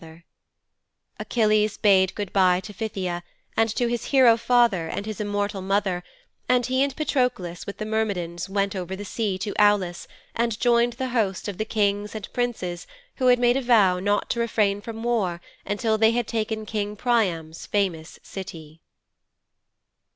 'Achilles 1.19 1.77
bade 1.77 2.15
good 2.15 2.33
bye 2.33 2.59
to 2.61 2.73
Phthia, 2.73 3.21
and 3.55 3.69
to 3.75 3.85
his 3.87 4.05
hero 4.05 4.35
father 4.35 4.87
and 4.87 5.05
his 5.05 5.21
immortal 5.21 5.61
mother, 5.61 6.03
and 6.49 6.65
he 6.65 6.81
and 6.81 6.95
Patroklos 6.95 7.67
with 7.67 7.77
the 7.77 7.85
Myrmidons 7.85 8.49
went 8.49 8.75
over 8.75 8.95
the 8.95 9.05
sea 9.05 9.37
to 9.37 9.53
Aulis 9.63 10.07
and 10.33 10.59
joined 10.59 10.93
the 10.93 11.09
host 11.09 11.47
of 11.47 11.59
the 11.59 11.65
Kings 11.65 12.15
and 12.15 12.33
Princes 12.33 12.87
who 13.17 13.27
had 13.27 13.37
made 13.37 13.57
a 13.57 13.61
vow 13.61 13.99
not 13.99 14.27
to 14.31 14.39
refrain 14.39 14.81
from 14.81 15.03
war 15.03 15.39
until 15.67 15.99
they 15.99 16.13
had 16.13 16.25
taken 16.25 16.65
King 16.65 16.95
Priam's 16.95 17.67
famous 17.67 18.17
city.' 18.23 18.81